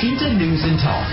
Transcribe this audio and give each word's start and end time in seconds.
Washington 0.00 0.40
News 0.40 0.64
and 0.64 0.80
Talk. 0.80 1.04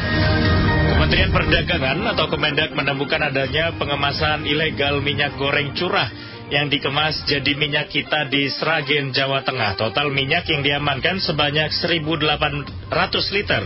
Kementerian 0.95 1.35
Perdagangan 1.35 2.07
atau 2.07 2.31
Kemendak 2.31 2.71
menemukan 2.71 3.19
adanya 3.19 3.75
pengemasan 3.75 4.47
ilegal 4.47 5.03
minyak 5.03 5.35
goreng 5.35 5.75
curah 5.75 6.07
yang 6.47 6.71
dikemas 6.71 7.27
jadi 7.27 7.51
minyak 7.59 7.91
kita 7.91 8.31
di 8.31 8.47
Sragen, 8.47 9.11
Jawa 9.11 9.43
Tengah. 9.43 9.75
Total 9.75 10.07
minyak 10.07 10.47
yang 10.47 10.63
diamankan 10.63 11.19
sebanyak 11.19 11.75
1.800 11.75 13.35
liter. 13.35 13.63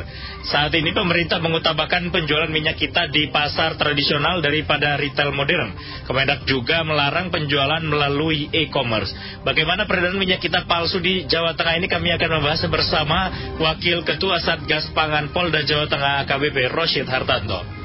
Saat 0.50 0.74
ini 0.74 0.90
pemerintah 0.90 1.38
mengutamakan 1.38 2.10
penjualan 2.10 2.50
minyak 2.50 2.82
kita 2.82 3.06
di 3.14 3.30
pasar 3.30 3.78
tradisional 3.78 4.42
daripada 4.42 4.98
retail 4.98 5.30
modern. 5.30 5.78
Kemendak 6.10 6.50
juga 6.50 6.82
melarang 6.82 7.30
penjualan 7.30 7.82
melalui 7.86 8.50
e-commerce. 8.50 9.14
Bagaimana 9.46 9.86
peredaran 9.86 10.18
minyak 10.18 10.42
kita 10.42 10.66
palsu 10.66 10.98
di 10.98 11.30
Jawa 11.30 11.54
Tengah 11.54 11.78
ini 11.78 11.86
kami 11.86 12.10
akan 12.18 12.42
membahas 12.42 12.66
bersama 12.66 13.30
Wakil 13.62 14.02
Ketua 14.02 14.42
Satgas 14.42 14.90
Pangan 14.98 15.30
Polda 15.30 15.62
Jawa 15.62 15.86
Tengah 15.86 16.26
AKBP 16.26 16.74
Roshid 16.74 17.06
Hartanto. 17.06 17.81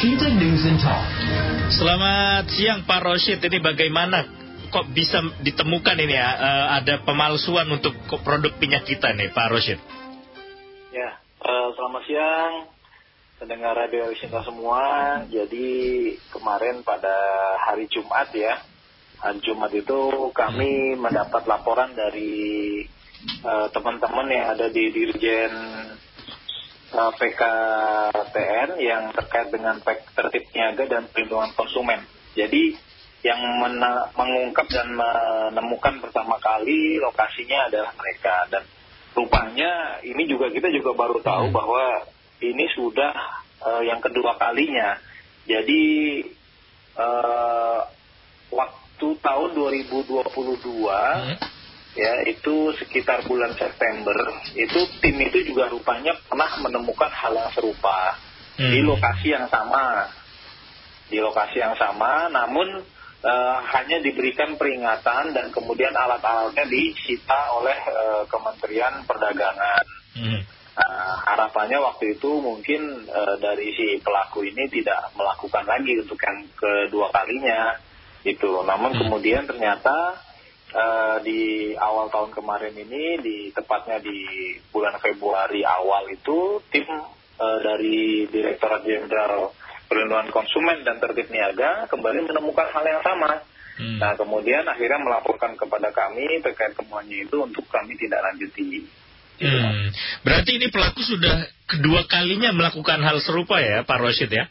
Washington 0.00 0.40
News 0.40 0.64
and 0.64 0.80
Talk. 0.80 1.04
Selamat 1.76 2.48
siang 2.48 2.88
Pak 2.88 3.04
Roshid, 3.04 3.36
ini 3.36 3.60
bagaimana 3.60 4.24
kok 4.72 4.88
bisa 4.96 5.20
ditemukan 5.44 5.92
ini 5.92 6.16
ya 6.16 6.40
uh, 6.40 6.66
ada 6.80 7.04
pemalsuan 7.04 7.68
untuk 7.68 7.92
produk 8.08 8.48
minyak 8.56 8.88
kita 8.88 9.12
nih 9.12 9.28
Pak 9.28 9.52
Roshid? 9.52 9.76
Ya, 10.88 11.20
uh, 11.44 11.76
selamat 11.76 12.02
siang 12.08 12.52
pendengar 13.44 13.76
radio 13.76 14.08
Sinta 14.16 14.40
semua. 14.40 14.80
Jadi 15.28 15.68
kemarin 16.32 16.80
pada 16.80 17.12
hari 17.60 17.84
Jumat 17.92 18.32
ya, 18.32 18.56
hari 19.20 19.44
Jumat 19.44 19.68
itu 19.76 20.32
kami 20.32 20.96
mendapat 20.96 21.44
laporan 21.44 21.92
dari 21.92 22.88
teman-teman 23.44 24.24
uh, 24.24 24.32
yang 24.32 24.46
ada 24.48 24.72
di 24.72 24.96
Dirjen 24.96 25.52
PKTN 26.90 28.68
yang 28.82 29.14
terkait 29.14 29.48
dengan 29.54 29.78
tertib 29.86 30.44
niaga 30.50 30.84
dan 30.90 31.06
perlindungan 31.06 31.54
konsumen. 31.54 32.02
Jadi 32.34 32.74
yang 33.20 33.40
mengungkap 34.16 34.66
dan 34.72 34.96
menemukan 34.96 36.00
pertama 36.00 36.40
kali 36.40 36.96
lokasinya 36.96 37.68
adalah 37.68 37.92
mereka 37.92 38.48
dan 38.48 38.64
rupanya 39.12 40.00
ini 40.00 40.24
juga 40.24 40.48
kita 40.48 40.72
juga 40.72 40.96
baru 40.96 41.20
tahu 41.20 41.52
hmm. 41.52 41.54
bahwa 41.54 41.84
ini 42.40 42.64
sudah 42.72 43.12
uh, 43.60 43.82
yang 43.84 44.00
kedua 44.00 44.40
kalinya 44.40 44.96
jadi 45.44 45.82
uh, 46.96 47.80
waktu 48.48 49.08
tahun 49.20 49.50
2022 49.52 50.24
hmm. 50.40 51.59
Ya 51.98 52.22
itu 52.26 52.70
sekitar 52.78 53.26
bulan 53.26 53.50
September 53.58 54.14
itu 54.54 54.78
tim 55.02 55.16
itu 55.18 55.42
juga 55.50 55.66
rupanya 55.66 56.14
pernah 56.26 56.60
menemukan 56.62 57.10
hal 57.10 57.34
yang 57.34 57.50
serupa 57.50 58.14
hmm. 58.58 58.70
di 58.70 58.80
lokasi 58.86 59.34
yang 59.34 59.50
sama 59.50 60.06
di 61.10 61.18
lokasi 61.18 61.58
yang 61.58 61.74
sama 61.74 62.30
namun 62.30 62.86
uh, 63.24 63.58
hanya 63.76 64.00
diberikan 64.00 64.56
peringatan 64.56 65.36
dan 65.36 65.46
kemudian 65.52 65.92
alat-alatnya 65.92 66.66
disita 66.68 67.56
oleh 67.56 67.76
uh, 67.88 68.22
Kementerian 68.28 69.04
Perdagangan. 69.04 69.84
Hmm. 70.16 70.40
Uh, 70.80 71.14
harapannya 71.28 71.76
waktu 71.82 72.16
itu 72.16 72.40
mungkin 72.40 73.04
uh, 73.10 73.36
dari 73.36 73.74
si 73.76 74.00
pelaku 74.00 74.48
ini 74.48 74.64
tidak 74.70 75.12
melakukan 75.12 75.66
lagi 75.66 76.00
untuk 76.00 76.16
yang 76.22 76.38
kedua 76.56 77.12
kalinya 77.12 77.76
itu. 78.24 78.64
Namun 78.64 78.96
hmm. 78.96 79.00
kemudian 79.04 79.44
ternyata 79.44 80.16
uh, 80.74 81.16
di 81.22 81.72
awal 81.76 82.10
tahun 82.10 82.30
kemarin 82.34 82.74
ini, 82.74 83.18
di 83.22 83.36
tepatnya 83.54 83.98
di 83.98 84.54
bulan 84.70 84.98
Februari 84.98 85.62
awal 85.66 86.10
itu 86.10 86.62
tim 86.70 86.86
uh, 86.86 87.58
dari 87.62 88.26
Direktorat 88.30 88.82
Jenderal 88.86 89.54
perlindungan 89.90 90.30
konsumen 90.30 90.86
dan 90.86 91.02
tertib 91.02 91.26
niaga 91.34 91.90
kembali 91.90 92.30
menemukan 92.30 92.68
hal 92.70 92.84
yang 92.86 93.02
sama. 93.02 93.42
Hmm. 93.74 93.98
Nah 93.98 94.14
kemudian 94.14 94.62
akhirnya 94.68 95.02
melaporkan 95.02 95.58
kepada 95.58 95.90
kami 95.90 96.38
terkait 96.46 96.78
temuannya 96.78 97.26
itu 97.26 97.36
untuk 97.42 97.66
kami 97.66 97.98
tidak 97.98 98.22
lanjuti. 98.22 98.86
Hmm. 99.40 99.90
Berarti 100.22 100.60
ini 100.60 100.68
pelaku 100.68 101.00
sudah 101.02 101.48
kedua 101.64 102.04
kalinya 102.06 102.52
melakukan 102.52 103.00
hal 103.02 103.18
serupa 103.24 103.58
ya 103.58 103.82
Pak 103.82 103.98
Roshid 103.98 104.30
ya? 104.30 104.46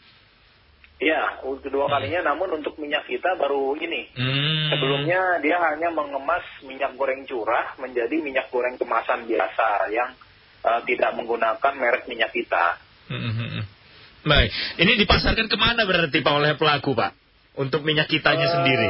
Iya, 0.99 1.39
kedua 1.63 1.87
hmm. 1.87 1.93
kalinya 1.95 2.21
namun 2.35 2.59
untuk 2.59 2.75
minyak 2.75 3.07
kita 3.07 3.39
baru 3.39 3.71
ini. 3.79 4.11
Hmm. 4.19 4.67
Sebelumnya 4.67 5.39
dia 5.39 5.55
hanya 5.55 5.95
mengemas 5.95 6.43
minyak 6.67 6.91
goreng 6.99 7.23
curah 7.23 7.71
menjadi 7.79 8.19
minyak 8.19 8.51
goreng 8.51 8.75
kemasan 8.75 9.23
biasa 9.23 9.87
yang 9.95 10.11
uh, 10.67 10.83
tidak 10.83 11.15
menggunakan 11.15 11.73
merek 11.79 12.03
minyak 12.11 12.35
kita. 12.35 12.75
Hmm. 13.07 13.31
hmm, 13.31 13.47
hmm. 13.47 13.63
Baik, 14.27 14.51
ini 14.83 14.99
dipasarkan 14.99 15.47
ke 15.47 15.55
mana 15.55 15.87
berarti 15.87 16.19
Pak 16.19 16.33
oleh 16.35 16.59
pelaku 16.59 16.91
Pak? 16.91 17.15
Untuk 17.55 17.87
minyak 17.87 18.11
kitanya 18.11 18.51
uh, 18.51 18.53
sendiri? 18.59 18.89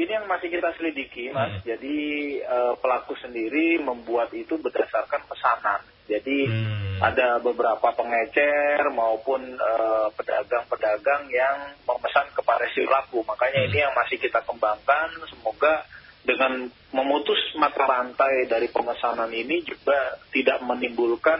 Ini 0.00 0.12
yang 0.16 0.24
masih 0.24 0.48
kita 0.48 0.72
selidiki 0.80 1.28
Mas. 1.28 1.60
Hmm. 1.60 1.76
Jadi 1.76 1.96
uh, 2.40 2.72
pelaku 2.80 3.12
sendiri 3.20 3.84
membuat 3.84 4.32
itu 4.32 4.56
berdasarkan 4.56 5.28
pesanan. 5.28 5.84
Jadi 6.06 6.46
hmm. 6.46 7.02
ada 7.02 7.42
beberapa 7.42 7.90
pengecer 7.92 8.78
maupun 8.94 9.42
eh, 9.58 10.08
pedagang-pedagang 10.14 11.26
uh, 11.26 11.34
yang 11.34 11.56
memesan 11.82 12.30
kepada 12.30 12.64
si 12.70 12.86
pelaku. 12.86 13.26
Makanya 13.26 13.66
hmm. 13.66 13.68
ini 13.70 13.78
yang 13.82 13.94
masih 13.94 14.16
kita 14.22 14.40
kembangkan. 14.46 15.10
Semoga 15.26 15.82
dengan 16.26 16.66
memutus 16.90 17.38
mata 17.58 17.86
rantai 17.86 18.50
dari 18.50 18.66
pemesanan 18.70 19.30
ini 19.30 19.62
juga 19.62 20.18
tidak 20.34 20.58
menimbulkan 20.66 21.38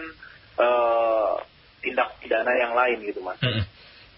uh, 0.59 1.43
tindak 1.83 2.19
pidana 2.23 2.53
yang 2.55 2.73
lain 2.75 3.03
gitu 3.03 3.23
mas. 3.23 3.39
Hmm. 3.43 3.63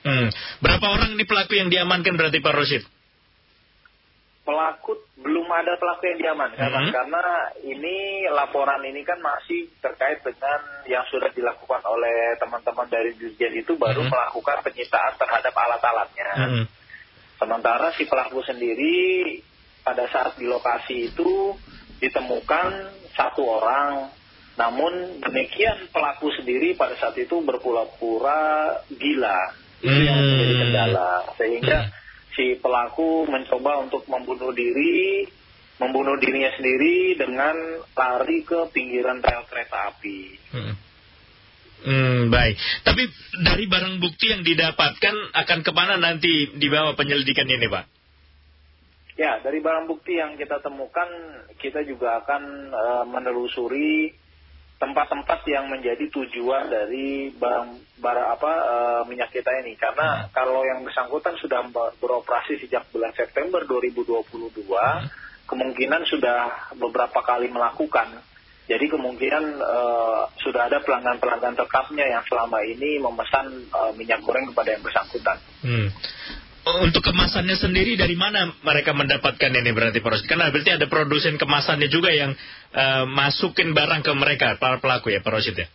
Hmm. 0.05 0.29
Berapa 0.65 0.87
orang 0.89 1.17
ini 1.17 1.25
pelaku 1.29 1.57
yang 1.57 1.69
diamankan 1.69 2.17
berarti 2.17 2.41
Pak 2.41 2.55
Rosid? 2.55 2.85
Pelaku 4.49 4.97
belum 5.21 5.45
ada 5.53 5.77
pelaku 5.77 6.09
yang 6.09 6.19
diamankan 6.25 6.73
hmm. 6.73 6.89
karena 6.89 7.25
ini 7.69 8.25
laporan 8.33 8.81
ini 8.81 9.05
kan 9.05 9.21
masih 9.21 9.69
terkait 9.77 10.25
dengan 10.25 10.89
yang 10.89 11.05
sudah 11.13 11.29
dilakukan 11.37 11.85
oleh 11.85 12.33
teman-teman 12.41 12.89
dari 12.89 13.13
Dirjen 13.13 13.61
itu 13.61 13.77
baru 13.77 14.09
hmm. 14.09 14.09
melakukan 14.09 14.65
penyitaan 14.65 15.21
terhadap 15.21 15.53
alat-alatnya. 15.53 16.31
Hmm. 16.33 16.65
Sementara 17.37 17.93
si 17.93 18.09
pelaku 18.09 18.41
sendiri 18.41 19.37
pada 19.85 20.09
saat 20.09 20.41
di 20.41 20.49
lokasi 20.49 21.13
itu 21.13 21.53
ditemukan 22.01 22.97
satu 23.13 23.45
orang 23.45 24.09
namun 24.59 25.23
demikian 25.23 25.93
pelaku 25.95 26.35
sendiri 26.35 26.75
pada 26.75 26.97
saat 26.97 27.15
itu 27.21 27.39
berpura-pura 27.45 28.75
gila. 28.91 29.41
Itu 29.79 30.01
yang 30.03 30.19
hmm. 30.19 30.27
menjadi 30.35 30.55
kendala. 30.59 31.13
Sehingga 31.39 31.79
hmm. 31.87 31.98
Si 32.39 32.55
pelaku 32.63 33.27
mencoba 33.27 33.83
untuk 33.83 34.07
membunuh 34.07 34.55
diri, 34.55 35.27
membunuh 35.83 36.15
dirinya 36.23 36.55
sendiri 36.55 37.19
dengan 37.19 37.83
lari 37.99 38.47
ke 38.47 38.71
pinggiran 38.71 39.19
rel 39.19 39.43
kereta 39.51 39.91
api. 39.91 40.21
Hmm. 40.55 40.75
Hmm, 41.79 42.19
baik. 42.31 42.59
Tapi 42.87 43.03
dari 43.43 43.67
barang 43.71 44.03
bukti 44.03 44.31
yang 44.31 44.43
didapatkan 44.43 45.15
akan 45.35 45.59
ke 45.63 45.71
mana 45.75 45.95
nanti 45.99 46.51
dibawa 46.59 46.95
penyelidikan 46.99 47.47
ini, 47.47 47.67
Pak? 47.71 47.85
Ya, 49.19 49.43
dari 49.43 49.59
barang 49.59 49.91
bukti 49.91 50.19
yang 50.19 50.39
kita 50.39 50.63
temukan, 50.63 51.11
kita 51.59 51.83
juga 51.87 52.23
akan 52.23 52.43
uh, 52.71 53.05
menelusuri 53.07 54.15
tempat-tempat 54.79 55.43
yang 55.51 55.67
menjadi 55.67 56.07
tujuan 56.07 56.71
dari 56.71 57.35
barang, 57.35 57.99
barang 57.99 58.29
apa 58.39 58.53
uh, 58.63 59.03
minyak 59.11 59.35
kita 59.35 59.51
ini 59.67 59.75
karena 59.75 60.27
hmm. 60.27 60.31
kalau 60.31 60.63
yang 60.63 60.87
bersangkutan 60.87 61.35
sudah 61.43 61.67
beroperasi 61.99 62.63
sejak 62.63 62.87
bulan 62.95 63.11
September 63.19 63.67
2022 63.67 64.55
hmm. 64.55 65.07
kemungkinan 65.51 66.03
sudah 66.07 66.71
beberapa 66.79 67.19
kali 67.27 67.51
melakukan 67.51 68.23
jadi 68.69 68.85
kemungkinan 68.85 69.45
uh, 69.65 70.29
sudah 70.45 70.69
ada 70.69 70.85
pelanggan-pelanggan 70.85 71.57
tetapnya 71.57 72.05
yang 72.05 72.23
selama 72.29 72.61
ini 72.69 73.01
memesan 73.01 73.65
uh, 73.73 73.97
minyak 73.97 74.21
goreng 74.21 74.53
kepada 74.53 74.77
yang 74.77 74.85
bersangkutan. 74.85 75.41
Hmm. 75.65 75.89
Oh, 76.69 76.85
untuk 76.85 77.01
kemasannya 77.01 77.57
sendiri 77.57 77.97
dari 77.97 78.13
mana 78.13 78.53
mereka 78.61 78.93
mendapatkan 78.93 79.49
ini 79.49 79.73
berarti 79.73 80.05
Pak 80.05 80.29
Karena 80.29 80.53
berarti 80.53 80.77
ada 80.77 80.85
produsen 80.85 81.41
kemasannya 81.41 81.89
juga 81.89 82.13
yang 82.13 82.37
uh, 82.75 83.05
masukin 83.09 83.73
barang 83.73 84.05
ke 84.05 84.13
mereka 84.17 84.57
para 84.61 84.81
pelaku 84.83 85.13
ya 85.15 85.21
Pak 85.25 85.33
Rosid 85.33 85.57
ya? 85.57 85.69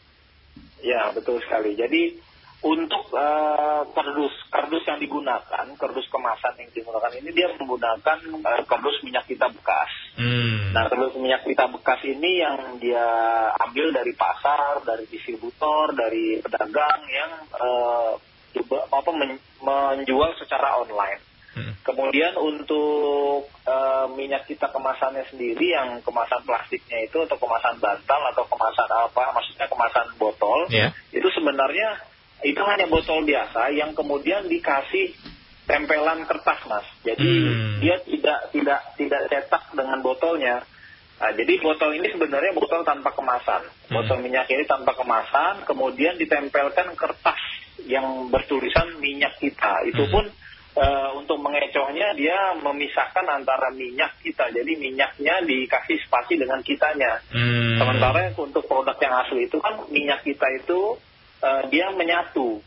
Ya 0.84 1.02
betul 1.16 1.40
sekali. 1.40 1.80
Jadi 1.80 2.20
untuk 2.64 3.12
uh, 3.12 3.84
kardus 3.92 4.32
kardus 4.48 4.88
yang 4.88 4.96
digunakan 4.96 5.66
kardus 5.76 6.08
kemasan 6.08 6.56
yang 6.64 6.72
digunakan 6.72 7.12
ini 7.20 7.30
dia 7.36 7.52
menggunakan 7.60 8.20
uh, 8.40 8.64
kardus 8.64 9.04
minyak 9.04 9.28
kita 9.28 9.52
bekas. 9.52 9.92
Hmm. 10.16 10.72
Nah 10.72 10.88
kardus 10.88 11.20
minyak 11.20 11.44
kita 11.44 11.68
bekas 11.72 12.00
ini 12.08 12.40
yang 12.40 12.80
dia 12.80 13.04
ambil 13.68 13.92
dari 13.92 14.16
pasar, 14.16 14.80
dari 14.88 15.04
distributor, 15.12 15.92
dari 15.92 16.40
pedagang 16.40 17.04
yang 17.12 17.32
uh, 17.60 18.16
apa 18.94 19.12
menjual 19.64 20.32
secara 20.40 20.80
online. 20.80 21.33
Hmm. 21.54 21.74
Kemudian 21.86 22.34
untuk 22.36 23.46
eh, 23.64 24.06
minyak 24.18 24.50
kita 24.50 24.74
kemasannya 24.74 25.24
sendiri 25.30 25.74
yang 25.74 26.02
kemasan 26.02 26.42
plastiknya 26.44 27.06
itu 27.06 27.22
atau 27.24 27.38
kemasan 27.38 27.78
bantal 27.78 28.22
atau 28.34 28.44
kemasan 28.50 28.90
apa, 28.90 29.24
maksudnya 29.38 29.68
kemasan 29.70 30.08
botol, 30.18 30.66
Ya. 30.74 30.90
itu 31.14 31.30
sebenarnya 31.32 32.02
itu 32.44 32.60
hanya 32.66 32.90
botol 32.90 33.24
biasa 33.24 33.72
yang 33.72 33.96
kemudian 33.96 34.50
dikasih 34.52 35.16
tempelan 35.64 36.28
kertas 36.28 36.60
mas. 36.68 36.84
Jadi 37.08 37.24
Hmm. 37.24 37.80
dia 37.80 37.96
tidak 38.04 38.40
tidak 38.52 38.80
tidak 39.00 39.22
cetak 39.32 39.64
dengan 39.78 40.04
botolnya. 40.04 40.60
Nah, 41.24 41.32
jadi 41.32 41.56
botol 41.64 41.96
ini 41.96 42.12
sebenarnya 42.12 42.52
botol 42.52 42.84
tanpa 42.84 43.16
kemasan. 43.16 43.64
Hmm. 43.64 43.94
Botol 43.96 44.20
minyak 44.20 44.50
ini 44.52 44.68
tanpa 44.68 44.92
kemasan, 44.98 45.64
kemudian 45.64 46.20
ditempelkan 46.20 46.98
kertas 47.00 47.40
yang 47.88 48.28
bertulisan 48.28 49.00
minyak 49.00 49.40
kita. 49.40 49.88
Itu 49.88 50.04
Hmm. 50.10 50.12
pun 50.12 50.26
untuk 51.22 51.38
mengecohnya 51.38 52.18
dia 52.18 52.58
memisahkan 52.58 53.26
antara 53.30 53.70
minyak 53.70 54.18
kita. 54.26 54.50
Jadi 54.50 54.74
minyaknya 54.82 55.46
dikasih 55.46 56.02
spasi 56.10 56.34
dengan 56.42 56.66
kitanya. 56.66 57.22
Hmm. 57.30 57.78
Sementara 57.78 58.34
untuk 58.34 58.66
produk 58.66 58.98
yang 58.98 59.14
asli 59.22 59.46
itu 59.46 59.62
kan 59.62 59.86
minyak 59.94 60.26
kita 60.26 60.50
itu 60.58 60.98
eh, 61.46 61.64
dia 61.70 61.94
menyatu 61.94 62.58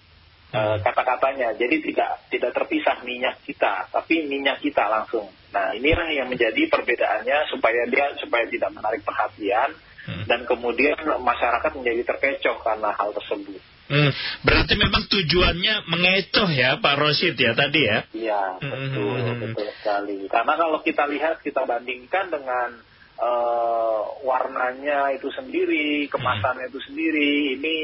eh, 0.54 0.58
Hmm. 0.58 0.78
kata-katanya. 0.86 1.58
Jadi 1.58 1.82
tidak 1.82 2.30
tidak 2.30 2.54
terpisah 2.54 3.02
minyak 3.02 3.42
kita, 3.42 3.90
tapi 3.90 4.22
minyak 4.30 4.62
kita 4.62 4.86
langsung. 4.86 5.26
Nah 5.50 5.74
inilah 5.74 6.06
yang 6.14 6.30
menjadi 6.30 6.62
perbedaannya 6.70 7.50
supaya 7.50 7.90
dia 7.90 8.14
supaya 8.22 8.46
tidak 8.46 8.70
menarik 8.70 9.02
perhatian 9.02 9.74
Hmm. 10.06 10.22
dan 10.30 10.46
kemudian 10.46 10.94
masyarakat 11.02 11.74
menjadi 11.74 12.14
terkecoh 12.14 12.62
karena 12.62 12.94
hal 12.94 13.10
tersebut. 13.10 13.58
Hmm, 13.86 14.10
berarti 14.42 14.74
memang 14.74 15.06
tujuannya 15.06 15.86
mengecoh 15.86 16.50
ya 16.50 16.82
Pak 16.82 16.94
Rosid 16.98 17.38
ya 17.38 17.54
tadi 17.54 17.86
ya. 17.86 17.98
Iya, 18.10 18.42
betul, 18.58 19.14
Hmm. 19.22 19.38
betul 19.46 19.68
sekali. 19.78 20.26
Karena 20.26 20.52
kalau 20.58 20.78
kita 20.82 21.06
lihat, 21.06 21.38
kita 21.40 21.62
bandingkan 21.62 22.30
dengan 22.30 22.82
eh, 23.16 24.00
warnanya 24.28 25.08
itu 25.16 25.32
sendiri, 25.32 26.04
kemasannya 26.12 26.68
itu 26.68 26.84
sendiri, 26.84 27.56
ini 27.56 27.76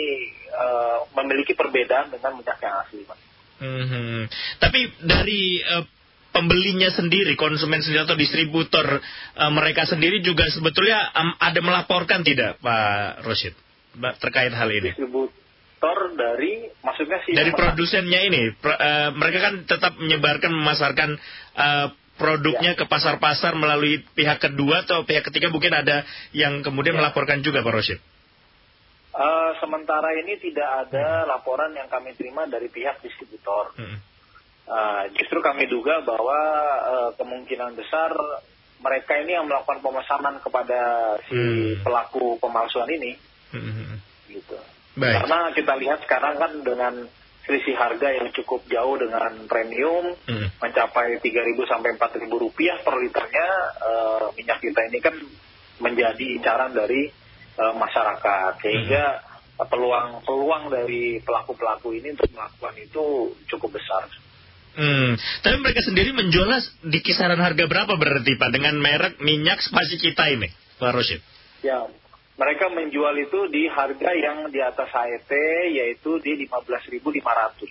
eh, 0.52 0.98
memiliki 1.16 1.56
perbedaan 1.56 2.12
dengan 2.12 2.36
minyak 2.36 2.60
yang 2.60 2.76
asli, 2.84 3.00
Pak. 3.08 3.18
Hmm, 3.62 4.28
Tapi 4.60 4.80
dari 5.00 5.56
eh, 5.56 5.84
pembelinya 6.36 6.92
sendiri, 6.92 7.32
konsumen 7.38 7.80
sendiri 7.80 8.04
atau 8.04 8.12
distributor 8.12 9.00
eh, 9.00 9.50
mereka 9.54 9.88
sendiri 9.88 10.20
juga 10.20 10.44
sebetulnya 10.52 11.00
am- 11.16 11.38
ada 11.40 11.60
melaporkan 11.64 12.20
tidak 12.20 12.60
Pak 12.60 13.24
Rosid 13.24 13.56
terkait 14.20 14.52
hal 14.52 14.68
ini? 14.68 14.92
Dari, 15.82 16.70
maksudnya 16.78 17.18
sih 17.26 17.34
Dari 17.34 17.50
produsennya 17.50 18.20
ini, 18.22 18.54
pro- 18.54 18.78
eh, 18.78 19.10
mereka 19.10 19.50
kan 19.50 19.54
tetap 19.66 19.98
menyebarkan, 19.98 20.54
memasarkan 20.54 21.10
eh, 21.52 21.86
produknya 22.14 22.78
ke 22.78 22.86
pasar-pasar 22.86 23.58
melalui 23.58 23.98
pihak 24.14 24.38
kedua 24.38 24.86
atau 24.86 25.02
pihak 25.02 25.26
ketiga 25.26 25.50
mungkin 25.50 25.74
ada 25.74 26.06
yang 26.30 26.62
kemudian 26.62 26.94
Ya. 26.94 27.02
melaporkan 27.02 27.42
juga 27.42 27.60
Pak 27.60 27.72
Rosid. 27.72 27.98
Eh, 29.12 29.50
sementara 29.58 30.14
ini 30.16 30.38
tidak 30.38 30.88
ada 30.88 31.26
laporan 31.26 31.74
yang 31.74 31.90
kami 31.90 32.14
terima 32.14 32.46
dari 32.46 32.70
pihak 32.70 33.02
distributor. 33.02 33.74
Hmm. 33.76 33.98
Eh, 34.62 35.02
justru 35.18 35.42
kami 35.42 35.66
duga 35.66 36.00
bahwa 36.00 36.38
eh, 36.86 37.10
kemungkinan 37.18 37.74
besar 37.74 38.14
mereka 38.78 39.18
ini 39.18 39.34
yang 39.34 39.44
melakukan 39.44 39.78
pemesanan 39.78 40.38
kepada 40.38 40.80
si 41.26 41.34
Hmm. 41.34 41.82
pelaku 41.82 42.38
pemalsuan 42.38 42.88
ini, 42.88 43.18
Hmm. 43.50 43.91
Baik. 44.92 45.24
Karena 45.24 45.38
kita 45.56 45.72
lihat 45.80 45.98
sekarang 46.04 46.34
kan 46.36 46.52
dengan 46.60 46.94
selisih 47.42 47.74
harga 47.74 48.08
yang 48.12 48.28
cukup 48.30 48.62
jauh 48.70 48.94
dengan 49.00 49.34
premium 49.50 50.14
Hmm. 50.28 50.46
mencapai 50.62 51.18
3.000 51.18 51.66
sampai 51.66 51.98
4.000 51.98 52.38
rupiah 52.38 52.78
per 52.86 52.94
liternya 53.02 53.48
eh, 53.82 54.26
minyak 54.38 54.58
kita 54.62 54.80
ini 54.86 54.98
kan 55.02 55.14
menjadi 55.82 56.24
incaran 56.38 56.70
dari 56.70 57.10
eh, 57.58 57.74
masyarakat 57.74 58.52
sehingga 58.62 59.04
eh, 59.58 59.66
peluang 59.66 60.22
peluang 60.22 60.70
dari 60.70 61.18
pelaku 61.18 61.58
pelaku 61.58 61.98
ini 61.98 62.14
untuk 62.14 62.30
melakukan 62.30 62.74
itu 62.78 63.34
cukup 63.50 63.74
besar. 63.80 64.06
Hmm. 64.72 65.20
Tapi 65.44 65.56
mereka 65.60 65.84
sendiri 65.84 66.16
menjualnya 66.16 66.64
di 66.88 67.04
kisaran 67.04 67.36
harga 67.36 67.68
berapa 67.68 67.92
berarti 67.92 68.40
Pak 68.40 68.50
dengan 68.56 68.80
merek 68.80 69.20
minyak 69.20 69.60
spasi 69.60 70.00
kita 70.00 70.32
ini, 70.32 70.48
Pak 70.80 70.90
Rosid? 70.96 71.20
Ya, 71.60 71.84
mereka 72.42 72.66
menjual 72.68 73.14
itu 73.16 73.46
di 73.48 73.70
harga 73.70 74.10
yang 74.12 74.50
di 74.50 74.58
atas 74.58 74.90
HET 74.90 75.30
yaitu 75.70 76.18
di 76.18 76.42
15.500. 76.42 77.70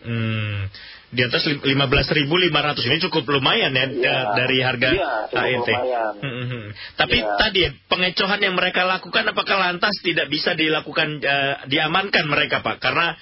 Hmm. 0.00 0.66
Di 1.10 1.26
atas 1.26 1.42
lim- 1.44 1.60
15.500 1.60 2.86
ini 2.86 2.96
cukup 3.02 3.26
lumayan 3.30 3.74
ya, 3.74 3.84
eh, 3.84 4.24
dari 4.34 4.58
harga 4.62 4.88
Iya, 4.90 5.12
cukup 5.28 5.42
HET. 5.44 5.68
lumayan. 5.70 6.12
Hmm, 6.18 6.30
hmm, 6.32 6.46
hmm. 6.48 6.66
Tapi 6.96 7.16
Iya. 7.18 7.34
tadi 7.36 7.58
ya, 7.66 7.70
pengecohan 7.86 8.40
yang 8.40 8.54
mereka 8.54 8.82
lakukan 8.86 9.24
apakah 9.26 9.56
lantas 9.60 9.94
tidak 10.02 10.26
bisa 10.26 10.54
dilakukan 10.54 11.18
eh, 11.20 11.54
diamankan 11.66 12.26
mereka 12.26 12.62
Pak? 12.62 12.78
Karena 12.78 13.14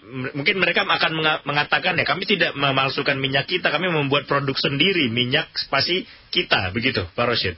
m- 0.00 0.32
mungkin 0.34 0.56
mereka 0.58 0.82
akan 0.82 1.12
menga- 1.14 1.42
mengatakan 1.46 1.94
ya 1.94 2.02
kami 2.02 2.24
tidak 2.24 2.56
memalsukan 2.56 3.14
minyak 3.20 3.44
kita, 3.46 3.68
kami 3.70 3.86
membuat 3.86 4.24
produk 4.26 4.56
sendiri 4.56 5.06
minyak 5.12 5.52
spasi 5.54 6.02
kita, 6.32 6.72
begitu 6.74 7.04
Pak 7.12 7.26
Rosid? 7.28 7.54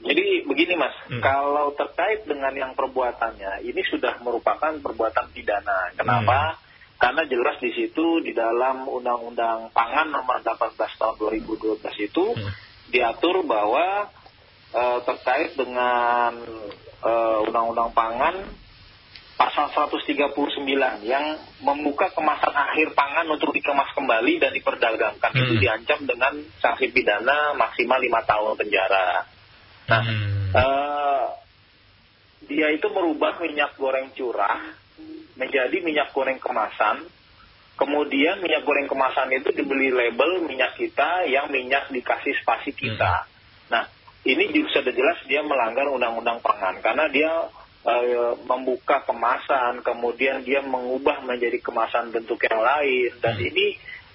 Jadi 0.00 0.48
begini 0.48 0.80
mas, 0.80 0.96
Hmm. 1.12 1.20
kalau 1.20 1.76
terkait 1.76 2.24
dengan 2.24 2.52
yang 2.56 2.72
perbuatannya, 2.72 3.68
ini 3.68 3.84
sudah 3.84 4.16
merupakan 4.24 4.72
perbuatan 4.80 5.28
pidana. 5.36 5.92
Kenapa? 5.92 6.56
Karena 6.96 7.24
jelas 7.28 7.60
di 7.60 7.72
situ 7.72 8.20
di 8.24 8.32
dalam 8.32 8.84
Undang-Undang 8.88 9.72
Pangan 9.72 10.08
Nomor 10.08 10.40
18 10.40 10.96
Tahun 10.96 11.16
2012 11.20 11.96
itu 12.00 12.32
Hmm. 12.32 12.52
diatur 12.88 13.44
bahwa 13.44 14.08
eh, 14.70 14.98
terkait 15.02 15.58
dengan 15.58 16.32
eh, 17.00 17.38
Undang-Undang 17.48 17.90
Pangan 17.90 18.36
pasal 19.34 19.72
139 19.72 21.00
yang 21.02 21.40
membuka 21.64 22.12
kemasan 22.12 22.52
akhir 22.52 22.92
pangan 22.92 23.24
untuk 23.32 23.56
dikemas 23.56 23.88
kembali 23.96 24.36
dan 24.36 24.52
diperdagangkan 24.52 25.32
itu 25.32 25.54
Hmm. 25.56 25.62
diancam 25.64 26.00
dengan 26.04 26.32
sanksi 26.60 26.92
pidana 26.92 27.56
maksimal 27.56 27.98
lima 27.98 28.20
tahun 28.28 28.52
penjara. 28.60 29.24
Nah, 29.90 30.02
Hmm. 30.06 30.54
eh, 30.54 31.24
dia 32.46 32.70
itu 32.70 32.86
merubah 32.94 33.42
minyak 33.42 33.74
goreng 33.74 34.14
curah 34.14 34.62
menjadi 35.34 35.76
minyak 35.82 36.14
goreng 36.14 36.38
kemasan. 36.38 37.10
Kemudian 37.74 38.44
minyak 38.44 38.62
goreng 38.62 38.86
kemasan 38.86 39.32
itu 39.32 39.50
dibeli 39.56 39.88
label 39.88 40.44
minyak 40.44 40.76
kita 40.76 41.24
yang 41.26 41.48
minyak 41.48 41.88
dikasih 41.88 42.36
spasi 42.44 42.76
kita. 42.76 43.24
Nah, 43.72 43.88
ini 44.28 44.52
juga 44.52 44.84
sudah 44.84 44.92
jelas 44.92 45.18
dia 45.24 45.40
melanggar 45.40 45.88
undang-undang 45.88 46.38
pangan 46.44 46.78
karena 46.84 47.08
dia 47.10 47.32
eh, 47.80 48.36
membuka 48.44 49.00
kemasan, 49.08 49.80
kemudian 49.80 50.44
dia 50.44 50.60
mengubah 50.60 51.24
menjadi 51.24 51.64
kemasan 51.64 52.12
bentuk 52.12 52.36
yang 52.44 52.60
lain 52.60 53.16
dan 53.24 53.40
Hmm. 53.40 53.48
ini 53.48 53.66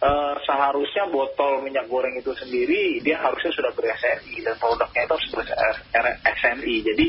eh, 0.02 0.36
seharusnya 0.44 1.08
botol 1.08 1.64
minyak 1.64 1.88
goreng 1.88 2.16
itu 2.18 2.32
sendiri 2.36 3.00
dia 3.00 3.20
harusnya 3.20 3.52
sudah 3.56 3.72
ber-SNI 3.72 4.36
dan 4.44 4.56
produknya 4.60 5.02
itu 5.08 5.14
harus 5.16 5.30
ber-SNI. 5.32 6.76
Jadi 6.84 7.06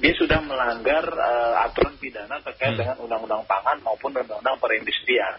dia 0.00 0.12
sudah 0.16 0.40
melanggar 0.40 1.04
eh, 1.04 1.64
aturan 1.68 1.94
pidana 2.00 2.40
terkait 2.40 2.72
Hmm. 2.74 2.80
dengan 2.80 2.96
undang-undang 3.04 3.44
pangan 3.44 3.78
maupun 3.84 4.16
undang-undang 4.16 4.56
perindustrian. 4.56 5.36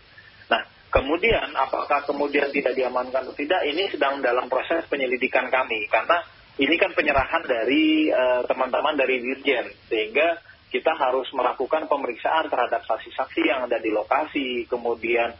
Nah, 0.54 0.62
kemudian 0.94 1.50
apakah 1.58 2.06
kemudian 2.06 2.54
tidak 2.54 2.78
diamankan 2.78 3.26
atau 3.26 3.34
tidak 3.34 3.66
ini 3.66 3.90
sedang 3.90 4.22
dalam 4.22 4.46
proses 4.52 4.86
penyelidikan 4.86 5.50
kami 5.50 5.90
karena 5.90 6.22
ini 6.62 6.76
kan 6.78 6.94
penyerahan 6.94 7.42
dari 7.48 8.14
eh, 8.14 8.42
teman-teman 8.46 8.94
dari 8.94 9.18
Dirjen 9.18 9.66
sehingga 9.90 10.38
kita 10.72 10.96
harus 10.96 11.28
melakukan 11.36 11.92
pemeriksaan 11.92 12.48
terhadap 12.48 12.88
saksi-saksi 12.88 13.44
yang 13.44 13.68
ada 13.68 13.76
di 13.76 13.92
lokasi, 13.92 14.64
kemudian 14.72 15.36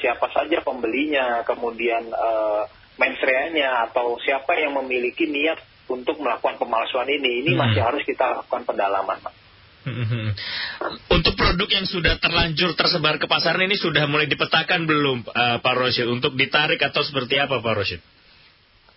siapa 0.00 0.30
saja 0.30 0.62
pembelinya, 0.62 1.42
kemudian 1.42 2.08
eh, 2.10 2.62
mensreanya 2.98 3.90
atau 3.90 4.16
siapa 4.22 4.54
yang 4.58 4.78
memiliki 4.78 5.26
niat 5.26 5.58
untuk 5.90 6.22
melakukan 6.22 6.56
pemalsuan 6.56 7.10
ini. 7.10 7.44
Ini 7.44 7.52
Hmm. 7.54 7.60
masih 7.60 7.80
harus 7.82 8.02
kita 8.06 8.40
lakukan 8.40 8.64
pendalaman, 8.64 9.18
Pak. 9.20 9.34
Mhm. 9.84 10.32
Untuk 11.12 11.36
produk 11.36 11.68
yang 11.68 11.84
sudah 11.84 12.16
terlanjur 12.16 12.72
tersebar 12.72 13.20
ke 13.20 13.28
pasaran 13.28 13.68
ini 13.68 13.76
sudah 13.76 14.08
mulai 14.08 14.24
dipetakan 14.24 14.88
belum 14.88 15.28
eh, 15.28 15.58
Pak 15.60 15.74
Rosyid 15.76 16.08
untuk 16.08 16.32
ditarik 16.40 16.80
atau 16.80 17.04
seperti 17.04 17.36
apa 17.36 17.60
Pak 17.60 17.74
Rosyid? 17.76 18.00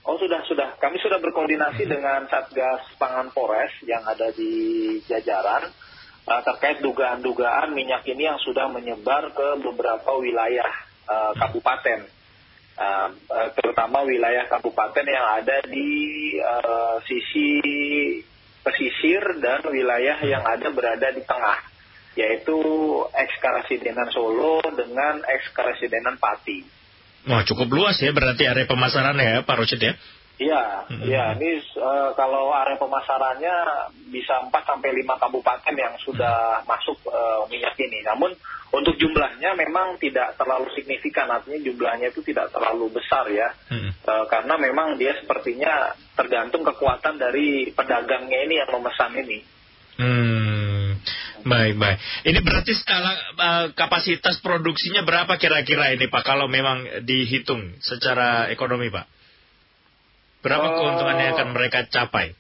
Oh 0.08 0.16
sudah 0.16 0.40
sudah, 0.48 0.80
kami 0.80 0.96
sudah 1.04 1.20
berkoordinasi 1.20 1.84
dengan 1.84 2.24
Satgas 2.32 2.96
Pangan 2.96 3.28
Polres 3.36 3.76
yang 3.84 4.08
ada 4.08 4.32
di 4.32 4.96
Jajaran 5.04 5.68
uh, 5.68 5.76
terkait 6.28 6.84
dugaan-dugaan 6.84 7.72
minyak 7.72 8.04
ini 8.04 8.28
yang 8.28 8.40
sudah 8.44 8.68
menyebar 8.68 9.32
ke 9.32 9.48
beberapa 9.64 10.12
wilayah 10.20 10.68
uh, 11.08 11.32
kabupaten, 11.40 12.04
uh, 12.76 13.10
terutama 13.56 14.04
wilayah 14.04 14.44
kabupaten 14.52 15.08
yang 15.08 15.28
ada 15.40 15.64
di 15.64 15.88
sisi 17.08 17.50
pesisir 18.62 19.40
dan 19.40 19.64
wilayah 19.72 20.20
yang 20.28 20.44
ada 20.44 20.68
berada 20.76 21.08
di 21.16 21.24
tengah, 21.24 21.64
yaitu 22.20 22.60
eks 23.16 23.36
Karasidenan 23.40 24.12
Solo 24.12 24.60
dengan 24.76 25.24
eks 25.24 25.56
Karasidenan 25.56 26.20
Pati. 26.20 26.60
Wah 27.32 27.48
cukup 27.48 27.72
luas 27.72 27.96
ya 28.04 28.12
berarti 28.12 28.44
area 28.44 28.68
pemasarannya 28.68 29.24
ya 29.24 29.38
Pak 29.48 29.56
Rochid 29.56 29.80
ya? 29.80 29.96
Iya, 30.38 30.86
Hmm. 30.86 31.02
iya. 31.02 31.34
Ini 31.34 31.50
uh, 31.82 32.14
kalau 32.14 32.54
area 32.54 32.78
pemasarannya 32.78 33.56
bisa 34.14 34.38
4 34.46 34.54
sampai 34.54 34.94
5 34.94 35.18
kabupaten 35.18 35.74
yang 35.74 35.98
sudah 35.98 36.62
masuk 36.70 37.02
uh, 37.10 37.50
minyak 37.50 37.74
ini. 37.82 38.06
Namun 38.06 38.38
untuk 38.70 38.94
jumlahnya 39.02 39.58
memang 39.58 39.98
tidak 39.98 40.38
terlalu 40.38 40.70
signifikan, 40.78 41.26
artinya 41.34 41.58
jumlahnya 41.58 42.14
itu 42.14 42.22
tidak 42.22 42.54
terlalu 42.54 42.94
besar 42.94 43.26
ya. 43.34 43.50
Hmm. 43.74 43.90
Uh, 44.06 44.26
karena 44.30 44.62
memang 44.62 45.02
dia 45.02 45.18
sepertinya 45.18 45.98
tergantung 46.14 46.62
kekuatan 46.62 47.18
dari 47.18 47.74
pedagangnya 47.74 48.40
ini 48.46 48.62
yang 48.62 48.70
memesan 48.70 49.18
ini. 49.18 49.40
Hmm, 49.98 51.02
baik 51.50 51.82
baik. 51.82 51.98
Ini 52.30 52.40
berarti 52.46 52.78
skala 52.78 53.12
uh, 53.34 53.66
kapasitas 53.74 54.38
produksinya 54.46 55.02
berapa 55.02 55.34
kira-kira 55.42 55.98
ini 55.98 56.06
Pak? 56.06 56.22
Kalau 56.22 56.46
memang 56.46 57.02
dihitung 57.02 57.82
secara 57.82 58.46
ekonomi 58.54 58.94
Pak, 58.94 59.17
berapa 60.42 60.68
Eh, 60.70 60.76
keuntungan 60.78 61.18
yang 61.18 61.34
akan 61.36 61.50
mereka 61.54 61.86
capai? 61.90 62.34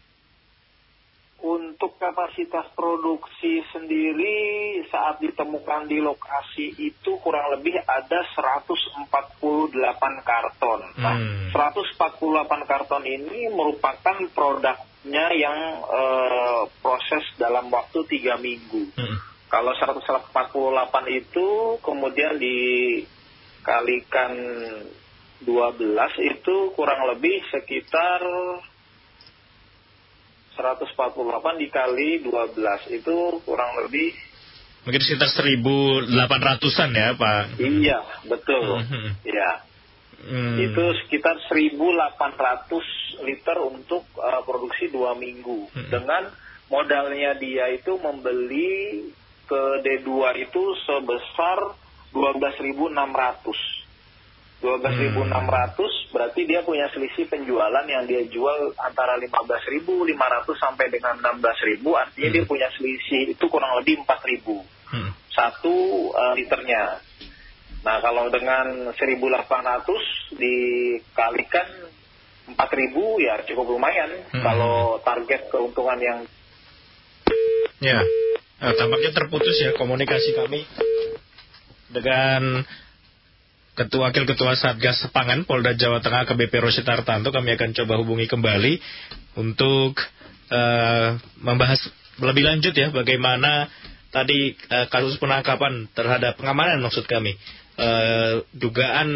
Untuk 1.37 2.01
kapasitas 2.01 2.65
produksi 2.73 3.61
sendiri 3.69 4.81
saat 4.89 5.21
ditemukan 5.21 5.85
di 5.85 6.01
lokasi 6.01 6.73
itu 6.81 7.13
kurang 7.21 7.53
lebih 7.53 7.77
ada 7.85 8.25
148 8.33 10.17
karton. 10.25 10.81
Nah, 10.97 11.13
Hmm. 11.13 11.53
148 11.53 12.65
karton 12.65 13.05
ini 13.05 13.53
merupakan 13.53 14.17
produknya 14.33 15.29
yang 15.37 15.57
eh, 15.85 16.61
proses 16.81 17.21
dalam 17.37 17.69
waktu 17.69 18.01
tiga 18.09 18.41
minggu. 18.41 18.89
Hmm. 18.97 19.17
Kalau 19.47 19.71
148 19.79 21.07
itu 21.07 21.77
kemudian 21.79 22.35
dikalikan 22.41 24.33
12 25.45 25.93
itu 26.23 26.55
kurang 26.73 27.13
lebih 27.13 27.45
sekitar 27.53 28.21
148 30.57 31.61
dikali 31.61 32.25
12 32.25 32.97
itu 32.97 33.15
kurang 33.45 33.85
lebih 33.85 34.09
Mungkin 34.87 35.03
sekitar 35.03 35.27
1.800an 35.27 36.89
ya 36.95 37.09
Pak? 37.13 37.43
iya 37.59 37.99
betul 38.25 38.81
Mhm. 38.81 39.09
ya 39.27 39.51
Hmm. 40.17 40.57
itu 40.57 40.83
sekitar 41.05 41.37
1.800 41.45 42.81
liter 43.21 43.57
untuk 43.61 44.01
uh, 44.17 44.41
produksi 44.41 44.89
dua 44.89 45.13
minggu 45.13 45.69
Mhm. 45.69 45.91
dengan 45.93 46.23
modalnya 46.73 47.37
dia 47.37 47.69
itu 47.69 47.95
membeli 48.01 49.05
ke 49.45 49.61
D2 49.85 50.09
itu 50.41 50.63
sebesar 50.83 51.77
12.600 52.11 53.76
12.600 54.57 56.13
berarti 56.13 56.41
dia 56.49 56.65
punya 56.65 56.89
selisih 56.89 57.29
penjualan 57.29 57.85
yang 57.85 58.09
dia 58.09 58.25
jual 58.25 58.73
antara 58.81 59.13
15.500 59.21 60.09
sampai 60.57 60.89
dengan 60.89 61.21
16.000 61.21 61.85
artinya 61.93 62.29
dia 62.33 62.43
punya 62.47 62.67
selisih 62.73 63.37
itu 63.37 63.45
kurang 63.49 63.77
lebih 63.81 64.01
4.000 64.01 64.77
Hmm. 64.87 65.11
satu 65.35 65.75
uh, 66.15 66.31
liternya. 66.31 67.03
Nah 67.83 67.99
kalau 67.99 68.31
dengan 68.31 68.95
1.800 68.95 70.39
dikalikan 70.39 71.67
4.000 72.55 72.55
ya 73.19 73.35
cukup 73.51 73.67
lumayan 73.75 74.09
Hmm. 74.31 74.41
kalau 74.41 74.97
target 75.03 75.51
keuntungan 75.51 75.99
yang 75.99 76.19
Ya, 77.77 78.01
Eh, 78.57 78.73
tampaknya 78.73 79.13
terputus 79.13 79.53
ya 79.61 79.69
komunikasi 79.77 80.33
kami 80.33 80.65
dengan 81.93 82.65
Ketua 83.77 84.09
Wakil 84.09 84.25
Ketua 84.25 84.57
Satgas 84.57 85.05
Pangan 85.13 85.45
Polda 85.45 85.77
Jawa 85.77 86.01
Tengah 86.01 86.25
KBP 86.25 86.49
Rosyid 86.57 86.89
Hartanto. 86.89 87.29
Kami 87.29 87.53
akan 87.53 87.77
coba 87.77 87.93
hubungi 88.01 88.25
kembali 88.25 88.81
untuk 89.37 90.01
eh, 90.49 91.09
membahas 91.45 91.79
lebih 92.17 92.49
lanjut 92.49 92.73
ya 92.73 92.89
bagaimana 92.89 93.69
tadi 94.09 94.57
eh, 94.57 94.85
kasus 94.89 95.21
penangkapan 95.21 95.85
terhadap 95.93 96.41
pengamanan 96.41 96.81
maksud 96.81 97.05
kami 97.05 97.37
Eh, 97.77 98.35
dugaan 98.57 99.09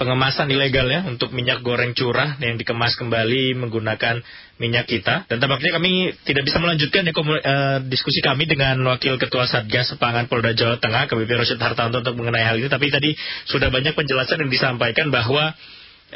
pengemasan 0.00 0.48
ilegal 0.48 0.88
ya 0.88 1.04
untuk 1.04 1.28
minyak 1.36 1.60
goreng 1.60 1.92
curah 1.92 2.40
yang 2.40 2.56
dikemas 2.56 2.96
kembali 2.96 3.52
menggunakan 3.52 4.24
minyak 4.56 4.88
kita 4.88 5.28
dan 5.28 5.36
tampaknya 5.36 5.76
kami 5.76 6.16
tidak 6.24 6.48
bisa 6.48 6.56
melanjutkan 6.56 7.04
ya 7.04 7.12
komu- 7.12 7.36
eh, 7.36 7.84
diskusi 7.84 8.24
kami 8.24 8.48
dengan 8.48 8.80
Wakil 8.80 9.20
Ketua 9.20 9.44
Satgas 9.44 9.92
Pangan 10.00 10.24
Polda 10.24 10.56
Jawa 10.56 10.80
Tengah 10.80 11.04
KBP 11.04 11.28
Rosyid 11.28 11.60
Hartanto 11.60 12.00
untuk 12.00 12.16
mengenai 12.16 12.48
hal 12.48 12.56
ini 12.56 12.72
tapi 12.72 12.88
tadi 12.88 13.12
sudah 13.44 13.68
banyak 13.68 13.92
penjelasan 13.92 14.40
yang 14.40 14.48
disampaikan 14.48 15.12
bahwa 15.12 15.52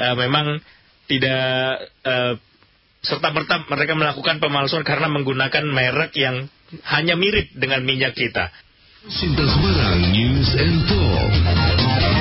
eh, 0.00 0.14
memang 0.17 0.64
tidak 1.05 1.85
eh, 2.09 2.41
serta 3.05 3.37
merta 3.37 3.69
mereka 3.69 3.93
melakukan 3.93 4.41
pemalsuan 4.41 4.81
karena 4.81 5.12
menggunakan 5.12 5.64
merek 5.69 6.17
yang 6.17 6.49
hanya 6.88 7.21
mirip 7.21 7.53
dengan 7.53 7.85
minyak 7.85 8.17
kita. 8.17 8.49
Sinta 9.12 9.45
Semarang 9.45 10.09
News 10.09 10.57
and 10.57 10.88
Talk. 10.88 12.13